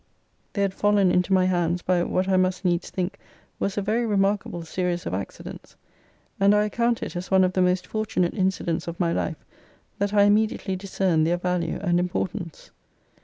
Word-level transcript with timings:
They 0.53 0.63
had 0.63 0.73
fallen 0.73 1.11
into 1.11 1.31
my 1.31 1.45
hands 1.45 1.83
by 1.83 2.01
what 2.01 2.27
I 2.27 2.35
must 2.35 2.65
needs 2.65 2.89
think 2.89 3.19
was 3.59 3.77
a 3.77 3.83
very 3.83 4.03
remarkable 4.03 4.63
series 4.65 5.05
of 5.05 5.13
accidents; 5.13 5.75
and 6.39 6.55
I 6.55 6.63
account 6.65 7.03
it 7.03 7.15
as 7.15 7.29
one 7.29 7.43
of 7.43 7.53
the 7.53 7.61
most 7.61 7.85
fortunate 7.85 8.33
incidents 8.33 8.87
of 8.87 8.99
my 8.99 9.13
life 9.13 9.45
that 9.99 10.11
I 10.11 10.23
immediately 10.23 10.75
discerned 10.75 11.27
their 11.27 11.37
value 11.37 11.77
and 11.83 11.99
importance. 11.99 12.71